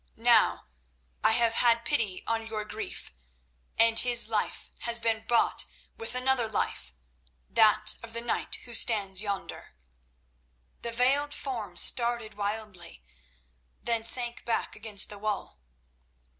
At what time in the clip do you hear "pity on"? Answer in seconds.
1.85-2.47